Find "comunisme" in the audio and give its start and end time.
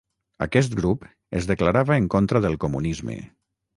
2.65-3.19